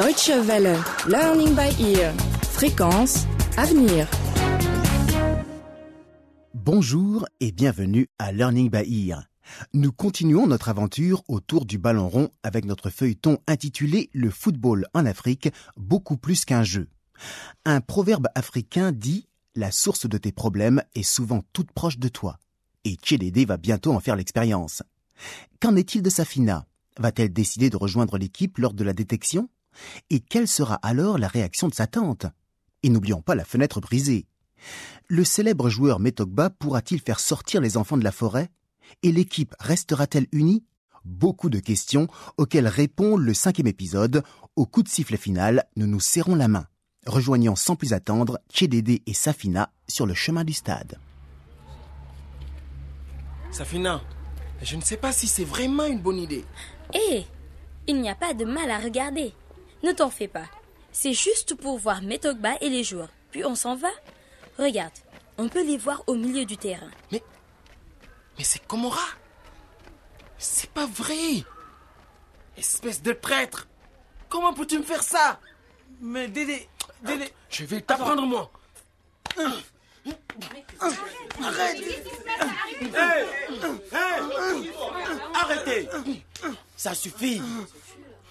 Deutsche 0.00 0.30
Welle, 0.30 0.78
Learning 1.08 1.54
by 1.54 1.78
Ear, 1.78 2.14
Fréquence, 2.42 3.26
Avenir. 3.58 4.08
Bonjour 6.54 7.26
et 7.40 7.52
bienvenue 7.52 8.08
à 8.18 8.32
Learning 8.32 8.70
by 8.70 9.08
Ear. 9.08 9.28
Nous 9.74 9.92
continuons 9.92 10.46
notre 10.46 10.70
aventure 10.70 11.22
autour 11.28 11.66
du 11.66 11.76
ballon 11.76 12.08
rond 12.08 12.30
avec 12.42 12.64
notre 12.64 12.88
feuilleton 12.88 13.40
intitulé 13.46 14.08
Le 14.14 14.30
football 14.30 14.86
en 14.94 15.04
Afrique, 15.04 15.50
beaucoup 15.76 16.16
plus 16.16 16.46
qu'un 16.46 16.62
jeu. 16.62 16.88
Un 17.66 17.82
proverbe 17.82 18.28
africain 18.34 18.92
dit 18.92 19.28
La 19.54 19.70
source 19.70 20.08
de 20.08 20.16
tes 20.16 20.32
problèmes 20.32 20.82
est 20.94 21.02
souvent 21.02 21.42
toute 21.52 21.72
proche 21.72 21.98
de 21.98 22.08
toi. 22.08 22.38
Et 22.84 22.94
Tchédédé 22.94 23.44
va 23.44 23.58
bientôt 23.58 23.92
en 23.92 24.00
faire 24.00 24.16
l'expérience. 24.16 24.82
Qu'en 25.60 25.76
est-il 25.76 26.00
de 26.00 26.08
Safina? 26.08 26.64
Va-t-elle 26.98 27.34
décider 27.34 27.68
de 27.68 27.76
rejoindre 27.76 28.16
l'équipe 28.16 28.56
lors 28.56 28.72
de 28.72 28.82
la 28.82 28.94
détection? 28.94 29.50
Et 30.10 30.20
quelle 30.20 30.48
sera 30.48 30.74
alors 30.76 31.18
la 31.18 31.28
réaction 31.28 31.68
de 31.68 31.74
sa 31.74 31.86
tante? 31.86 32.26
Et 32.82 32.88
n'oublions 32.88 33.22
pas 33.22 33.34
la 33.34 33.44
fenêtre 33.44 33.80
brisée. 33.80 34.26
Le 35.08 35.24
célèbre 35.24 35.68
joueur 35.70 36.00
Metogba 36.00 36.50
pourra-t-il 36.50 37.00
faire 37.00 37.20
sortir 37.20 37.60
les 37.60 37.76
enfants 37.76 37.96
de 37.96 38.04
la 38.04 38.12
forêt? 38.12 38.50
Et 39.02 39.12
l'équipe 39.12 39.54
restera-t-elle 39.58 40.26
unie? 40.32 40.64
Beaucoup 41.04 41.48
de 41.48 41.60
questions 41.60 42.08
auxquelles 42.36 42.68
répond 42.68 43.16
le 43.16 43.32
cinquième 43.32 43.66
épisode. 43.66 44.22
Au 44.56 44.66
coup 44.66 44.82
de 44.82 44.88
sifflet 44.88 45.16
final, 45.16 45.64
nous 45.76 45.86
nous 45.86 46.00
serrons 46.00 46.34
la 46.34 46.48
main, 46.48 46.66
rejoignant 47.06 47.56
sans 47.56 47.76
plus 47.76 47.92
attendre 47.92 48.38
Tchédédé 48.52 49.02
et 49.06 49.14
Safina 49.14 49.72
sur 49.88 50.06
le 50.06 50.14
chemin 50.14 50.44
du 50.44 50.52
stade. 50.52 50.98
Safina, 53.50 54.02
je 54.62 54.76
ne 54.76 54.82
sais 54.82 54.98
pas 54.98 55.12
si 55.12 55.26
c'est 55.26 55.44
vraiment 55.44 55.86
une 55.86 56.00
bonne 56.00 56.18
idée. 56.18 56.44
Hé, 56.92 57.24
il 57.86 58.00
n'y 58.00 58.10
a 58.10 58.14
pas 58.14 58.34
de 58.34 58.44
mal 58.44 58.70
à 58.70 58.78
regarder. 58.78 59.32
Ne 59.82 59.92
t'en 59.92 60.10
fais 60.10 60.28
pas. 60.28 60.46
C'est 60.92 61.12
juste 61.12 61.54
pour 61.54 61.78
voir 61.78 62.02
Metogba 62.02 62.56
et 62.60 62.68
les 62.68 62.84
joueurs. 62.84 63.10
Puis 63.30 63.44
on 63.44 63.54
s'en 63.54 63.76
va. 63.76 63.90
Regarde, 64.58 64.92
on 65.38 65.48
peut 65.48 65.64
les 65.64 65.78
voir 65.78 66.02
au 66.06 66.14
milieu 66.14 66.44
du 66.44 66.56
terrain. 66.56 66.90
Mais. 67.12 67.22
Mais 68.36 68.44
c'est 68.44 68.66
Komora. 68.66 69.06
C'est 70.38 70.70
pas 70.70 70.86
vrai. 70.86 71.44
Espèce 72.56 73.02
de 73.02 73.12
prêtre. 73.12 73.68
Comment 74.28 74.52
peux-tu 74.52 74.78
me 74.78 74.82
faire 74.84 75.02
ça? 75.02 75.40
Mais 76.00 76.28
Dédé, 76.28 76.68
Dédé, 77.02 77.32
Je 77.50 77.64
vais 77.64 77.80
t'apprendre, 77.80 78.22
moi. 78.22 78.50
Arrête. 81.42 81.84
Arrêtez. 85.34 85.88
Ça 86.76 86.94
suffit. 86.94 87.42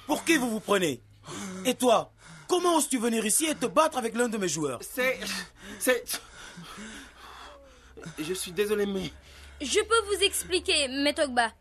Pour 0.07 0.23
qui 0.23 0.37
vous 0.37 0.49
vous 0.49 0.59
prenez? 0.59 1.01
Et 1.65 1.75
toi 1.75 2.11
Comment 2.47 2.77
oses-tu 2.77 2.97
venir 2.97 3.23
ici 3.25 3.45
et 3.45 3.55
te 3.55 3.67
battre 3.67 3.97
avec 3.97 4.15
l'un 4.15 4.27
de 4.27 4.37
mes 4.37 4.47
joueurs 4.47 4.79
C'est. 4.81 5.19
C'est. 5.77 6.03
Je 8.17 8.33
suis 8.33 8.51
désolé, 8.51 8.85
mais. 8.85 9.11
Je 9.61 9.79
peux 9.81 10.15
vous 10.15 10.23
expliquer, 10.23 10.87
Metogba. 10.87 11.51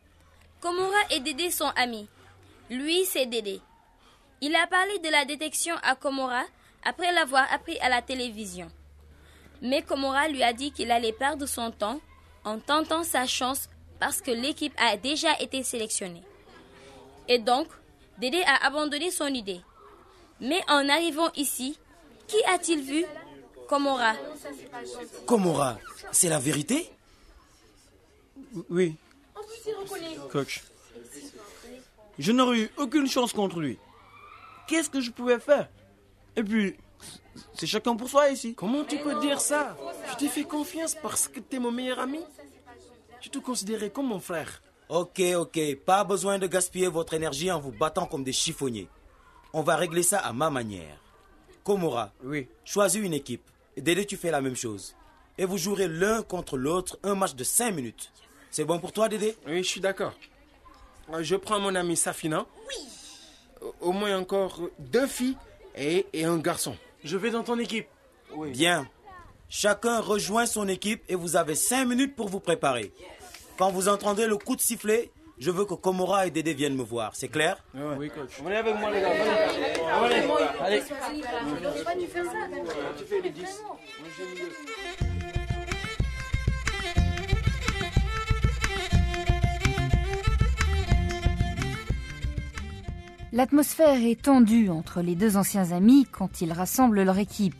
Komora 0.60 0.98
et 1.10 1.20
Dédé 1.20 1.50
sont 1.50 1.70
amis. 1.76 2.08
Lui, 2.70 3.04
c'est 3.04 3.26
Dédé. 3.26 3.60
Il 4.40 4.54
a 4.56 4.66
parlé 4.66 4.98
de 5.00 5.08
la 5.10 5.24
détection 5.24 5.74
à 5.82 5.94
Komora 5.94 6.42
après 6.84 7.12
l'avoir 7.12 7.46
appris 7.52 7.78
à 7.80 7.88
la 7.88 8.02
télévision. 8.02 8.70
Mais 9.60 9.82
Komora 9.82 10.28
lui 10.28 10.42
a 10.42 10.52
dit 10.52 10.72
qu'il 10.72 10.90
allait 10.90 11.12
perdre 11.12 11.46
son 11.46 11.70
temps 11.70 12.00
en 12.44 12.58
tentant 12.60 13.02
sa 13.02 13.26
chance 13.26 13.68
parce 14.00 14.20
que 14.20 14.30
l'équipe 14.30 14.74
a 14.78 14.96
déjà 14.96 15.38
été 15.40 15.62
sélectionnée. 15.62 16.22
Et 17.28 17.38
donc, 17.38 17.66
Dédé 18.18 18.42
a 18.42 18.66
abandonné 18.66 19.10
son 19.10 19.28
idée. 19.28 19.60
Mais 20.40 20.60
en 20.68 20.88
arrivant 20.88 21.30
ici, 21.36 21.78
qui 22.26 22.36
a-t-il 22.44 22.82
vu 22.82 23.04
Komora. 23.68 24.14
Komora, 25.26 25.78
c'est 26.10 26.28
la 26.28 26.38
vérité 26.38 26.90
Oui. 28.70 28.96
Coach. 30.32 30.62
Je 32.18 32.32
n'aurais 32.32 32.58
eu 32.60 32.70
aucune 32.76 33.06
chance 33.06 33.32
contre 33.32 33.60
lui. 33.60 33.78
Qu'est-ce 34.66 34.90
que 34.90 35.00
je 35.00 35.10
pouvais 35.10 35.38
faire 35.38 35.68
Et 36.36 36.42
puis, 36.42 36.76
c'est 37.54 37.66
chacun 37.66 37.94
pour 37.94 38.08
soi 38.08 38.30
ici. 38.30 38.54
Comment 38.54 38.84
tu 38.84 38.98
peux 38.98 39.20
dire 39.20 39.40
ça? 39.40 39.76
Je 40.10 40.16
t'ai 40.16 40.28
fait 40.28 40.44
confiance 40.44 40.94
parce 40.94 41.28
que 41.28 41.40
t'es 41.40 41.58
mon 41.58 41.70
meilleur 41.70 42.00
ami. 42.00 42.20
Je 43.20 43.28
te 43.28 43.38
considérais 43.38 43.90
comme 43.90 44.06
mon 44.06 44.20
frère. 44.20 44.62
Ok, 44.88 45.20
ok, 45.36 45.58
pas 45.84 46.02
besoin 46.04 46.38
de 46.38 46.46
gaspiller 46.46 46.88
votre 46.88 47.12
énergie 47.14 47.50
en 47.50 47.60
vous 47.60 47.72
battant 47.72 48.06
comme 48.06 48.24
des 48.24 48.32
chiffonniers. 48.32 48.88
On 49.52 49.62
va 49.62 49.76
régler 49.76 50.02
ça 50.02 50.18
à 50.18 50.32
ma 50.32 50.48
manière. 50.50 50.96
Komora, 51.62 52.12
Oui. 52.24 52.48
choisis 52.64 53.02
une 53.02 53.12
équipe. 53.14 53.42
Dédé, 53.76 54.06
tu 54.06 54.16
fais 54.16 54.30
la 54.30 54.40
même 54.40 54.56
chose. 54.56 54.94
Et 55.36 55.44
vous 55.44 55.58
jouerez 55.58 55.88
l'un 55.88 56.22
contre 56.22 56.56
l'autre 56.56 56.98
un 57.02 57.14
match 57.14 57.34
de 57.34 57.44
5 57.44 57.72
minutes. 57.72 58.10
C'est 58.50 58.64
bon 58.64 58.78
pour 58.78 58.92
toi, 58.92 59.08
Dédé? 59.08 59.36
Oui, 59.46 59.62
je 59.62 59.68
suis 59.68 59.80
d'accord. 59.80 60.14
Euh, 61.12 61.22
Je 61.22 61.36
prends 61.36 61.60
mon 61.60 61.74
ami 61.74 61.96
Safina. 61.96 62.46
Oui. 62.66 63.68
Au 63.80 63.92
moins 63.92 64.16
encore 64.18 64.60
deux 64.78 65.06
filles 65.06 65.36
et, 65.76 66.06
et 66.12 66.24
un 66.24 66.38
garçon. 66.38 66.76
Je 67.04 67.16
vais 67.16 67.30
dans 67.30 67.42
ton 67.44 67.58
équipe. 67.58 67.88
Bien. 68.52 68.88
Chacun 69.50 70.00
rejoint 70.00 70.46
son 70.46 70.66
équipe 70.68 71.02
et 71.08 71.14
vous 71.14 71.36
avez 71.36 71.54
5 71.54 71.84
minutes 71.86 72.16
pour 72.16 72.28
vous 72.28 72.40
préparer. 72.40 72.92
Quand 73.58 73.72
vous 73.72 73.88
entendrez 73.88 74.28
le 74.28 74.36
coup 74.36 74.54
de 74.54 74.60
sifflet, 74.60 75.10
je 75.40 75.50
veux 75.50 75.64
que 75.64 75.74
Komora 75.74 76.28
et 76.28 76.30
Dédé 76.30 76.54
viennent 76.54 76.76
me 76.76 76.84
voir. 76.84 77.16
C'est 77.16 77.26
clair 77.26 77.56
Oui, 77.74 78.08
coach. 78.08 78.40
Venez 78.40 78.56
avec 78.56 78.78
moi, 78.78 78.92
les 78.92 79.00
gars. 79.00 79.08
Venez. 80.00 80.22
Allez. 80.60 80.82
Tu 82.96 83.04
fais 83.04 83.20
les 83.20 83.30
10. 83.30 83.42
Moi, 83.42 83.76
je 84.04 84.12
fais 84.12 84.22
le 84.22 84.34
milieu. 84.34 84.48
L'atmosphère 93.32 94.04
est 94.04 94.22
tendue 94.22 94.70
entre 94.70 95.02
les 95.02 95.16
deux 95.16 95.36
anciens 95.36 95.72
amis 95.72 96.06
quand 96.10 96.40
ils 96.40 96.52
rassemblent 96.52 97.02
leur 97.02 97.18
équipe. 97.18 97.56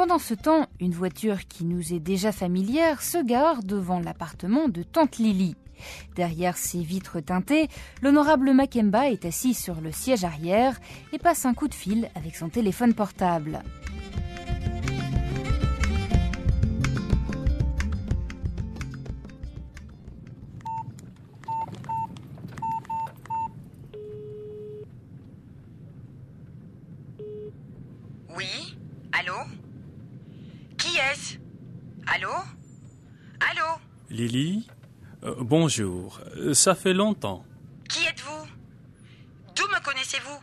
Pendant 0.00 0.18
ce 0.18 0.32
temps, 0.32 0.66
une 0.80 0.94
voiture 0.94 1.46
qui 1.46 1.66
nous 1.66 1.92
est 1.92 2.00
déjà 2.00 2.32
familière 2.32 3.02
se 3.02 3.22
gare 3.22 3.62
devant 3.62 4.00
l'appartement 4.00 4.66
de 4.66 4.82
Tante 4.82 5.18
Lily. 5.18 5.56
Derrière 6.16 6.56
ses 6.56 6.80
vitres 6.82 7.20
teintées, 7.20 7.68
l'honorable 8.00 8.54
Makemba 8.54 9.10
est 9.10 9.26
assis 9.26 9.52
sur 9.52 9.82
le 9.82 9.92
siège 9.92 10.24
arrière 10.24 10.80
et 11.12 11.18
passe 11.18 11.44
un 11.44 11.52
coup 11.52 11.68
de 11.68 11.74
fil 11.74 12.08
avec 12.14 12.34
son 12.34 12.48
téléphone 12.48 12.94
portable. 12.94 13.62
Lily 34.30 34.66
Euh, 35.24 35.34
Bonjour, 35.40 36.20
ça 36.54 36.74
fait 36.76 36.94
longtemps. 36.94 37.44
Qui 37.88 38.04
êtes-vous? 38.06 38.46
D'où 39.56 39.64
me 39.68 39.84
connaissez-vous? 39.84 40.38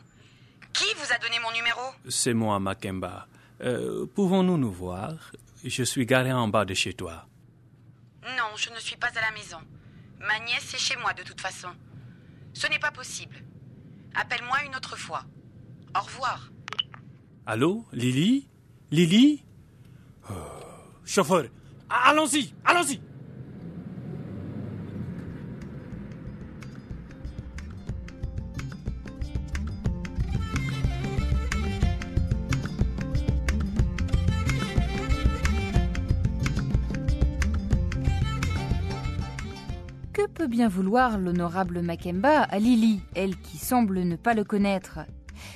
Qui 0.73 0.85
vous 0.97 1.11
a 1.13 1.17
donné 1.17 1.39
mon 1.41 1.51
numéro? 1.53 1.81
C'est 2.09 2.33
moi, 2.33 2.59
Makemba. 2.59 3.27
Euh, 3.61 4.05
Pouvons-nous 4.13 4.57
nous 4.57 4.71
voir? 4.71 5.31
Je 5.63 5.83
suis 5.83 6.05
garé 6.05 6.31
en 6.33 6.47
bas 6.49 6.65
de 6.65 6.73
chez 6.73 6.93
toi. 6.93 7.25
Non, 8.37 8.55
je 8.57 8.69
ne 8.71 8.79
suis 8.79 8.97
pas 8.97 9.07
à 9.07 9.21
la 9.21 9.31
maison. 9.31 9.57
Ma 10.19 10.37
nièce 10.45 10.73
est 10.73 10.77
chez 10.79 10.97
moi 10.97 11.13
de 11.13 11.23
toute 11.23 11.39
façon. 11.41 11.69
Ce 12.53 12.67
n'est 12.67 12.79
pas 12.79 12.91
possible. 12.91 13.37
Appelle-moi 14.15 14.57
une 14.65 14.75
autre 14.75 14.97
fois. 14.97 15.23
Au 15.95 16.01
revoir. 16.01 16.51
Allô, 17.45 17.85
Lily? 17.93 18.47
Lily? 18.91 19.43
Euh, 20.29 20.33
Chauffeur, 21.05 21.45
allons-y, 21.89 22.53
allons-y 22.65 22.99
bien 40.47 40.67
vouloir 40.67 41.17
l'honorable 41.17 41.81
Makemba 41.81 42.43
à 42.43 42.59
Lily, 42.59 43.01
elle 43.15 43.35
qui 43.35 43.57
semble 43.57 43.99
ne 44.01 44.15
pas 44.15 44.33
le 44.33 44.43
connaître 44.43 44.99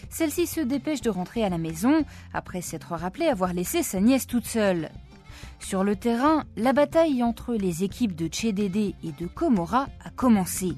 Celle-ci 0.09 0.47
se 0.47 0.61
dépêche 0.61 1.01
de 1.01 1.09
rentrer 1.09 1.43
à 1.43 1.49
la 1.49 1.57
maison 1.57 2.03
après 2.33 2.61
s'être 2.61 2.93
rappelée 2.93 3.27
avoir 3.27 3.53
laissé 3.53 3.83
sa 3.83 3.99
nièce 3.99 4.27
toute 4.27 4.45
seule. 4.45 4.89
Sur 5.59 5.83
le 5.83 5.95
terrain, 5.95 6.43
la 6.57 6.73
bataille 6.73 7.23
entre 7.23 7.53
les 7.53 7.83
équipes 7.83 8.15
de 8.15 8.27
Tchédédé 8.27 8.95
et 9.03 9.11
de 9.11 9.27
Komora 9.27 9.87
a 10.03 10.09
commencé. 10.09 10.73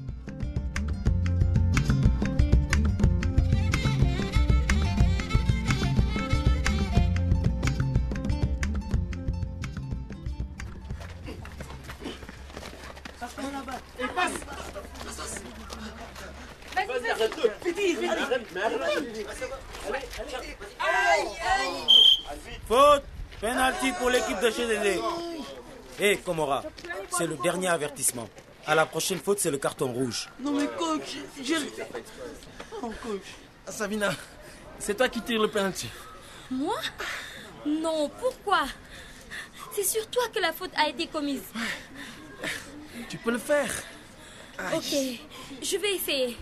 Faute 22.66 23.04
Penalty 23.40 23.92
pour 23.98 24.10
l'équipe 24.10 24.40
de 24.40 24.50
GDD. 24.50 24.86
Hé, 24.86 25.00
eh, 26.00 26.04
hey, 26.04 26.18
Komora, 26.18 26.64
c'est 27.10 27.26
le 27.26 27.36
dernier 27.36 27.68
avertissement. 27.68 28.28
À 28.66 28.74
la 28.74 28.86
prochaine 28.86 29.18
faute, 29.18 29.38
c'est 29.38 29.50
le 29.50 29.58
carton 29.58 29.92
rouge. 29.92 30.28
Non 30.40 30.52
mais 30.52 30.66
coach, 30.66 31.18
j'ai... 31.42 31.56
Oh 32.82 32.90
coach. 33.02 33.22
Ah, 33.66 33.72
Savina, 33.72 34.10
c'est 34.78 34.94
toi 34.94 35.08
qui 35.08 35.20
tires 35.20 35.40
le 35.40 35.48
penalty. 35.48 35.88
Moi? 36.50 36.76
Non, 37.66 38.10
pourquoi? 38.20 38.62
C'est 39.72 39.84
sur 39.84 40.06
toi 40.08 40.24
que 40.34 40.40
la 40.40 40.52
faute 40.52 40.70
a 40.76 40.88
été 40.88 41.06
commise. 41.06 41.42
Tu 43.08 43.18
peux 43.18 43.30
le 43.30 43.38
faire. 43.38 43.70
Ok, 44.74 44.94
je 45.62 45.76
vais 45.76 45.94
essayer. 45.94 46.36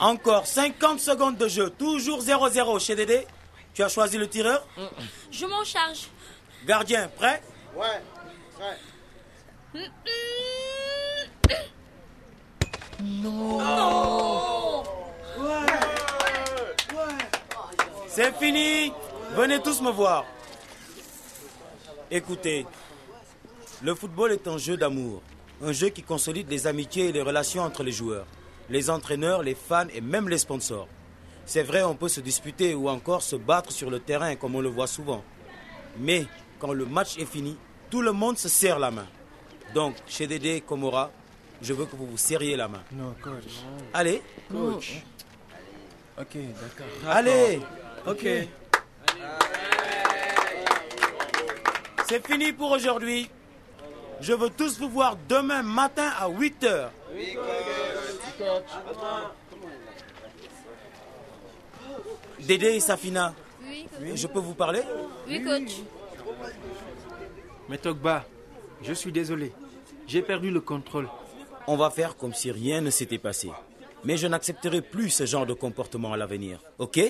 Encore 0.00 0.46
50 0.46 0.98
secondes 0.98 1.36
de 1.36 1.46
jeu, 1.48 1.70
toujours 1.70 2.20
0-0 2.20 2.80
chez 2.80 2.96
Dédé. 2.96 3.26
Tu 3.74 3.82
as 3.82 3.88
choisi 3.88 4.18
le 4.18 4.28
tireur 4.28 4.66
Je 5.30 5.46
m'en 5.46 5.64
charge. 5.64 6.08
Gardien, 6.66 7.08
prêt 7.08 7.42
C'est 18.08 18.34
fini 18.36 18.92
Venez 19.32 19.60
tous 19.60 19.80
me 19.80 19.90
voir. 19.90 20.24
Écoutez, 22.08 22.64
le 23.82 23.94
football 23.96 24.30
est 24.30 24.46
un 24.46 24.58
jeu 24.58 24.76
d'amour, 24.76 25.20
un 25.62 25.72
jeu 25.72 25.88
qui 25.88 26.02
consolide 26.02 26.50
les 26.50 26.66
amitiés 26.66 27.08
et 27.08 27.12
les 27.12 27.22
relations 27.22 27.62
entre 27.62 27.82
les 27.82 27.92
joueurs, 27.92 28.26
les 28.70 28.90
entraîneurs, 28.90 29.42
les 29.42 29.54
fans 29.54 29.86
et 29.94 30.00
même 30.00 30.28
les 30.28 30.38
sponsors. 30.38 30.88
C'est 31.46 31.62
vrai, 31.62 31.82
on 31.82 31.94
peut 31.94 32.08
se 32.08 32.20
disputer 32.20 32.74
ou 32.74 32.88
encore 32.88 33.22
se 33.22 33.36
battre 33.36 33.70
sur 33.70 33.90
le 33.90 34.00
terrain 34.00 34.34
comme 34.36 34.54
on 34.54 34.60
le 34.60 34.68
voit 34.68 34.86
souvent. 34.86 35.22
Mais 35.98 36.26
quand 36.58 36.72
le 36.72 36.86
match 36.86 37.18
est 37.18 37.26
fini, 37.26 37.56
tout 37.90 38.02
le 38.02 38.12
monde 38.12 38.38
se 38.38 38.48
serre 38.48 38.78
la 38.78 38.90
main. 38.90 39.06
Donc, 39.74 39.94
chez 40.06 40.26
Dédé 40.26 40.56
et 40.56 40.60
Komora, 40.60 41.10
je 41.60 41.72
veux 41.72 41.86
que 41.86 41.96
vous 41.96 42.06
vous 42.06 42.16
serriez 42.16 42.56
la 42.56 42.68
main. 42.68 42.82
Non, 42.92 43.14
coach. 43.22 43.62
Allez, 43.92 44.22
Coach. 44.50 45.02
Ok, 46.18 46.36
d'accord. 46.36 47.10
allez 47.10 47.60
Ok. 48.06 48.26
C'est 52.06 52.26
fini 52.26 52.52
pour 52.52 52.70
aujourd'hui. 52.70 53.28
Je 54.20 54.32
veux 54.32 54.50
tous 54.50 54.78
vous 54.78 54.88
voir 54.88 55.16
demain 55.28 55.62
matin 55.62 56.10
à 56.18 56.28
8 56.28 56.64
heures. 56.64 56.90
Dédé 62.40 62.66
et 62.74 62.80
Safina, 62.80 63.34
Oui, 63.62 63.86
je 64.14 64.26
peux 64.26 64.38
vous 64.40 64.54
parler 64.54 64.82
oui 65.26 65.42
coach. 65.42 65.72
Mais 67.68 67.78
Togba, 67.78 68.24
je 68.82 68.92
suis 68.92 69.12
désolé. 69.12 69.52
J'ai 70.06 70.20
perdu 70.20 70.50
le 70.50 70.60
contrôle. 70.60 71.08
On 71.66 71.76
va 71.76 71.88
faire 71.90 72.16
comme 72.16 72.34
si 72.34 72.50
rien 72.50 72.82
ne 72.82 72.90
s'était 72.90 73.18
passé. 73.18 73.50
Mais 74.04 74.18
je 74.18 74.26
n'accepterai 74.26 74.82
plus 74.82 75.08
ce 75.08 75.24
genre 75.24 75.46
de 75.46 75.54
comportement 75.54 76.12
à 76.12 76.16
l'avenir, 76.18 76.60
ok? 76.78 77.00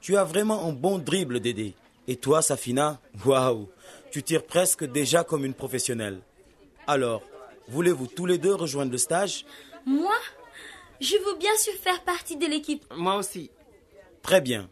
Tu 0.00 0.16
as 0.16 0.24
vraiment 0.24 0.66
un 0.66 0.72
bon 0.72 0.98
dribble, 0.98 1.40
Dédé. 1.40 1.74
Et 2.08 2.16
toi, 2.16 2.40
Safina, 2.40 2.98
waouh 3.26 3.68
Tu 4.14 4.22
tires 4.22 4.46
presque 4.46 4.84
déjà 4.84 5.24
comme 5.24 5.44
une 5.44 5.54
professionnelle. 5.54 6.20
Alors, 6.86 7.24
voulez-vous 7.66 8.06
tous 8.06 8.26
les 8.26 8.38
deux 8.38 8.54
rejoindre 8.54 8.92
le 8.92 8.96
stage? 8.96 9.44
Moi 9.86 10.14
Je 11.00 11.16
veux 11.16 11.36
bien 11.36 11.56
sûr 11.56 11.72
faire 11.72 12.00
partie 12.04 12.36
de 12.36 12.46
l'équipe. 12.46 12.84
Moi 12.96 13.16
aussi. 13.16 13.50
Très 14.22 14.40
bien. 14.40 14.70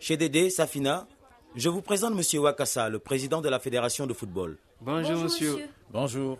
Chez 0.00 0.16
Dédé, 0.16 0.50
Safina, 0.50 1.06
je 1.54 1.68
vous 1.68 1.82
présente 1.82 2.16
Monsieur 2.16 2.40
Wakassa, 2.40 2.88
le 2.88 2.98
président 2.98 3.40
de 3.40 3.48
la 3.48 3.60
Fédération 3.60 4.08
de 4.08 4.12
football. 4.12 4.58
Bonjour, 4.80 5.22
monsieur. 5.22 5.68
Bonjour. 5.92 6.36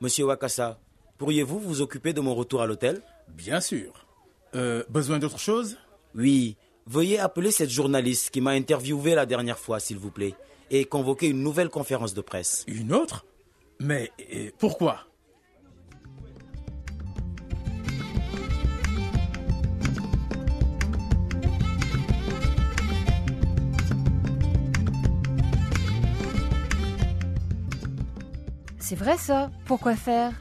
Monsieur 0.00 0.26
Wakassa, 0.26 0.78
pourriez-vous 1.18 1.58
vous 1.58 1.80
occuper 1.80 2.12
de 2.12 2.20
mon 2.20 2.36
retour 2.36 2.62
à 2.62 2.66
l'hôtel? 2.66 3.02
Bien 3.26 3.60
sûr. 3.60 4.06
Euh, 4.54 4.84
besoin 4.88 5.18
d'autre 5.18 5.40
chose? 5.40 5.78
Oui, 6.14 6.54
veuillez 6.86 7.18
appeler 7.18 7.50
cette 7.50 7.70
journaliste 7.70 8.30
qui 8.30 8.40
m'a 8.40 8.52
interviewé 8.52 9.16
la 9.16 9.26
dernière 9.26 9.58
fois, 9.58 9.80
s'il 9.80 9.98
vous 9.98 10.12
plaît, 10.12 10.36
et 10.72 10.86
convoquer 10.86 11.28
une 11.28 11.42
nouvelle 11.42 11.68
conférence 11.68 12.14
de 12.14 12.22
presse. 12.22 12.64
Une 12.66 12.92
autre 12.92 13.24
Mais 13.78 14.10
pourquoi? 14.58 15.06
C'est 28.78 28.96
vrai 28.96 29.16
ça, 29.16 29.50
pourquoi 29.66 29.96
faire? 29.96 30.32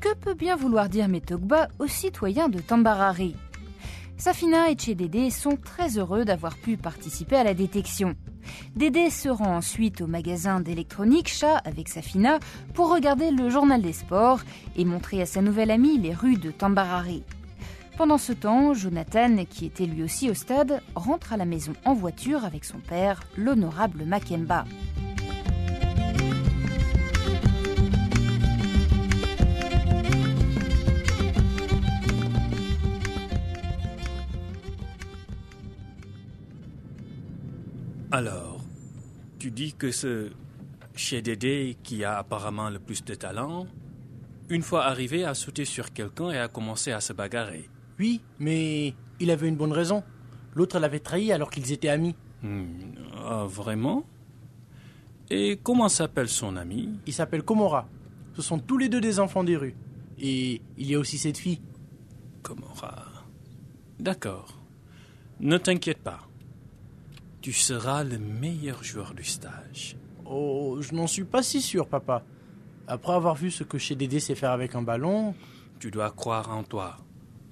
Que 0.00 0.14
peut 0.14 0.34
bien 0.34 0.56
vouloir 0.56 0.88
dire 0.88 1.08
Metogba 1.08 1.68
aux 1.78 1.86
citoyens 1.86 2.48
de 2.48 2.60
Tambarari? 2.60 3.34
Safina 4.18 4.70
et 4.70 4.74
Tchédédé 4.74 5.30
sont 5.30 5.56
très 5.56 5.96
heureux 5.96 6.24
d'avoir 6.24 6.56
pu 6.56 6.76
participer 6.76 7.36
à 7.36 7.44
la 7.44 7.54
détection. 7.54 8.14
Dédé 8.78 9.10
se 9.10 9.28
rend 9.28 9.56
ensuite 9.56 10.02
au 10.02 10.06
magasin 10.06 10.60
d'électronique 10.60 11.26
Chat 11.26 11.56
avec 11.64 11.88
Safina 11.88 12.38
pour 12.74 12.94
regarder 12.94 13.32
le 13.32 13.50
journal 13.50 13.82
des 13.82 13.92
sports 13.92 14.38
et 14.76 14.84
montrer 14.84 15.20
à 15.20 15.26
sa 15.26 15.42
nouvelle 15.42 15.72
amie 15.72 15.98
les 15.98 16.14
rues 16.14 16.36
de 16.36 16.52
Tambarari. 16.52 17.24
Pendant 17.96 18.18
ce 18.18 18.32
temps, 18.32 18.74
Jonathan, 18.74 19.44
qui 19.50 19.66
était 19.66 19.84
lui 19.84 20.04
aussi 20.04 20.30
au 20.30 20.34
stade, 20.34 20.80
rentre 20.94 21.32
à 21.32 21.36
la 21.36 21.44
maison 21.44 21.72
en 21.84 21.92
voiture 21.92 22.44
avec 22.44 22.64
son 22.64 22.78
père, 22.78 23.20
l'honorable 23.36 24.04
Makemba. 24.04 24.64
Alors, 38.10 38.47
tu 39.38 39.50
dis 39.50 39.72
que 39.72 39.90
ce 39.90 40.30
chez 40.94 41.22
Dédé 41.22 41.76
qui 41.82 42.04
a 42.04 42.18
apparemment 42.18 42.70
le 42.70 42.78
plus 42.78 43.04
de 43.04 43.14
talent, 43.14 43.66
une 44.48 44.62
fois 44.62 44.84
arrivé, 44.84 45.24
a 45.24 45.34
sauté 45.34 45.64
sur 45.64 45.92
quelqu'un 45.92 46.30
et 46.30 46.38
a 46.38 46.48
commencé 46.48 46.90
à 46.90 47.00
se 47.00 47.12
bagarrer. 47.12 47.68
Oui, 47.98 48.20
mais 48.38 48.94
il 49.20 49.30
avait 49.30 49.48
une 49.48 49.56
bonne 49.56 49.72
raison. 49.72 50.02
L'autre 50.54 50.78
l'avait 50.78 51.00
trahi 51.00 51.30
alors 51.32 51.50
qu'ils 51.50 51.70
étaient 51.72 51.88
amis. 51.88 52.14
Hmm, 52.42 52.64
ah, 53.16 53.46
vraiment? 53.48 54.04
Et 55.30 55.58
comment 55.62 55.88
s'appelle 55.88 56.28
son 56.28 56.56
ami? 56.56 56.98
Il 57.06 57.12
s'appelle 57.12 57.42
Komora. 57.42 57.88
Ce 58.34 58.42
sont 58.42 58.58
tous 58.58 58.78
les 58.78 58.88
deux 58.88 59.00
des 59.00 59.20
enfants 59.20 59.44
des 59.44 59.56
rues. 59.56 59.76
Et 60.18 60.62
il 60.76 60.90
y 60.90 60.94
a 60.94 60.98
aussi 60.98 61.18
cette 61.18 61.38
fille. 61.38 61.60
Komora. 62.42 63.04
D'accord. 64.00 64.58
Ne 65.40 65.58
t'inquiète 65.58 65.98
pas. 65.98 66.27
Tu 67.40 67.52
seras 67.52 68.04
le 68.04 68.18
meilleur 68.18 68.82
joueur 68.82 69.14
du 69.14 69.24
stage. 69.24 69.96
Oh, 70.24 70.78
je 70.80 70.94
n'en 70.94 71.06
suis 71.06 71.24
pas 71.24 71.42
si 71.42 71.62
sûr, 71.62 71.88
papa. 71.88 72.24
Après 72.86 73.12
avoir 73.12 73.34
vu 73.34 73.50
ce 73.50 73.64
que 73.64 73.78
chez 73.78 73.94
Dédé 73.94 74.18
sait 74.20 74.34
faire 74.34 74.50
avec 74.52 74.74
un 74.74 74.82
ballon, 74.82 75.34
Tu 75.78 75.92
dois 75.92 76.10
croire 76.10 76.50
en 76.50 76.64
toi 76.64 76.96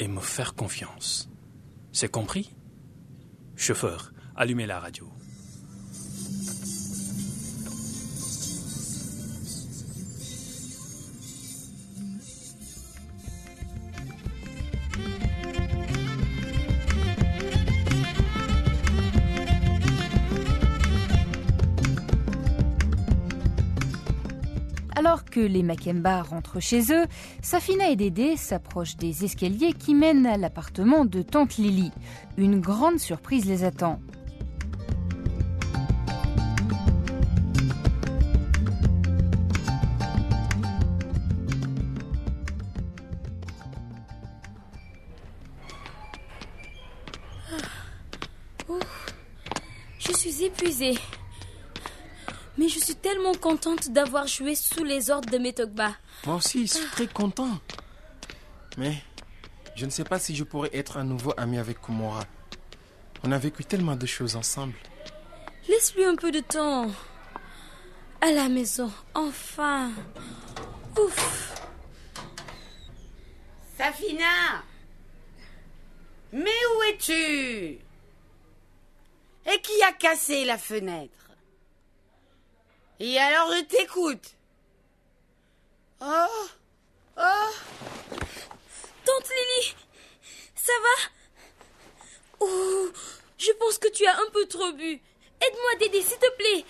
et 0.00 0.08
me 0.08 0.20
faire 0.20 0.54
confiance. 0.54 1.30
C'est 1.92 2.10
compris? 2.10 2.54
Chauffeur, 3.54 4.12
allumez 4.34 4.66
la 4.66 4.80
radio. 4.80 5.08
Que 25.24 25.40
les 25.40 25.62
Makemba 25.62 26.22
rentrent 26.22 26.60
chez 26.60 26.92
eux, 26.92 27.06
Safina 27.42 27.90
et 27.90 27.96
Dédé 27.96 28.36
s'approchent 28.36 28.96
des 28.96 29.24
escaliers 29.24 29.72
qui 29.72 29.94
mènent 29.94 30.26
à 30.26 30.36
l'appartement 30.36 31.04
de 31.04 31.22
Tante 31.22 31.56
Lily. 31.56 31.90
Une 32.36 32.60
grande 32.60 32.98
surprise 32.98 33.46
les 33.46 33.64
attend. 33.64 34.00
Je 49.98 50.12
suis 50.12 50.44
épuisée. 50.44 50.94
Mais 52.66 52.72
je 52.72 52.80
suis 52.80 52.96
tellement 52.96 53.34
contente 53.34 53.90
d'avoir 53.90 54.26
joué 54.26 54.56
sous 54.56 54.82
les 54.82 55.12
ordres 55.12 55.30
de 55.30 55.38
Metogba. 55.38 55.94
Moi 56.26 56.34
aussi, 56.34 56.66
je 56.66 56.72
suis 56.72 56.86
très 56.86 57.06
content. 57.06 57.60
Mais 58.76 59.04
Je 59.76 59.86
ne 59.86 59.90
sais 59.90 60.02
pas 60.02 60.18
si 60.18 60.34
je 60.34 60.42
pourrais 60.42 60.70
être 60.76 60.96
un 60.96 61.04
nouveau 61.04 61.32
ami 61.36 61.58
avec 61.58 61.80
Komora. 61.80 62.24
On 63.22 63.30
a 63.30 63.38
vécu 63.38 63.64
tellement 63.64 63.94
de 63.94 64.04
choses 64.04 64.34
ensemble. 64.34 64.74
Laisse-lui 65.68 66.04
un 66.06 66.16
peu 66.16 66.32
de 66.32 66.40
temps. 66.40 66.90
À 68.20 68.32
la 68.32 68.48
maison, 68.48 68.90
enfin. 69.14 69.92
Ouf. 70.98 71.62
Safina 73.78 74.64
Mais 76.32 76.40
où 76.40 76.82
es-tu? 76.90 77.78
Et 79.52 79.60
qui 79.62 79.82
a 79.84 79.92
cassé 79.92 80.44
la 80.44 80.58
fenêtre? 80.58 81.12
Et 82.98 83.18
alors 83.18 83.52
je 83.54 83.62
t'écoute. 83.64 84.34
Oh 86.00 86.46
Oh 87.18 87.50
Tante 89.04 89.28
Lily, 89.28 89.74
ça 90.54 90.72
va? 90.82 91.10
Oh, 92.40 92.88
je 93.38 93.52
pense 93.52 93.78
que 93.78 93.88
tu 93.88 94.06
as 94.06 94.18
un 94.18 94.30
peu 94.32 94.46
trop 94.46 94.72
bu. 94.72 94.92
Aide-moi, 95.40 95.74
Dédé, 95.78 96.02
s'il 96.02 96.18
te 96.18 96.36
plaît. 96.36 96.64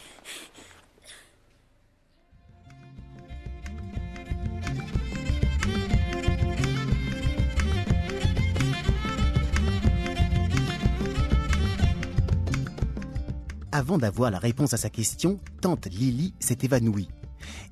Avant 13.77 13.99
d'avoir 13.99 14.31
la 14.31 14.39
réponse 14.39 14.73
à 14.73 14.79
sa 14.79 14.89
question, 14.89 15.39
tante 15.61 15.85
Lily 15.85 16.33
s'est 16.41 16.57
évanouie. 16.63 17.11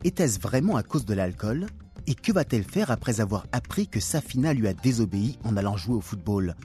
Était-ce 0.05 0.39
vraiment 0.39 0.77
à 0.77 0.83
cause 0.83 1.07
de 1.07 1.15
l'alcool? 1.15 1.65
Et 2.07 2.15
que 2.15 2.31
va-t-elle 2.31 2.65
faire 2.65 2.91
après 2.91 3.23
avoir 3.23 3.47
appris 3.53 3.89
que 3.89 4.01
Safina 4.01 4.53
lui 4.53 4.69
a 4.69 4.75
désobéi 4.75 5.39
en 5.45 5.57
allant 5.57 5.79
jouer 5.79 5.95
au 5.95 6.03
football? 6.03 6.57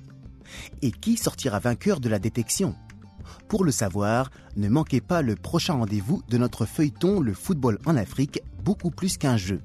Et 0.81 0.91
qui 0.91 1.15
sortira 1.15 1.59
vainqueur 1.59 2.01
de 2.01 2.09
la 2.09 2.19
détection? 2.19 2.75
Pour 3.47 3.63
le 3.63 3.71
savoir, 3.71 4.29
ne 4.57 4.67
manquez 4.67 4.99
pas 4.99 5.21
le 5.21 5.37
prochain 5.37 5.75
rendez-vous 5.75 6.21
de 6.27 6.37
notre 6.37 6.65
feuilleton 6.65 7.21
Le 7.21 7.33
football 7.33 7.79
en 7.85 7.95
Afrique, 7.95 8.41
beaucoup 8.65 8.91
plus 8.91 9.17
qu'un 9.17 9.37
jeu. 9.37 9.61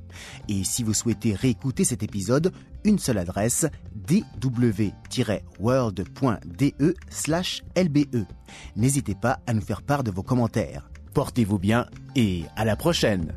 Et 0.49 0.63
si 0.63 0.85
vous 0.85 0.95
souhaitez 0.95 1.35
réécouter 1.35 1.85
cet 1.85 2.05
épisode, 2.05 2.53
une 2.85 2.99
seule 2.99 3.19
adresse 3.19 3.67
dw-world.de 3.95 4.95
lbe. 7.77 8.27
N'hésitez 8.77 9.15
pas 9.15 9.41
à 9.47 9.53
nous 9.55 9.61
faire 9.61 9.83
part 9.83 10.05
de 10.05 10.11
vos 10.11 10.23
commentaires. 10.23 10.91
Portez-vous 11.15 11.59
bien 11.59 11.87
et 12.17 12.45
à 12.57 12.65
la 12.65 12.77
prochaine 12.77 13.33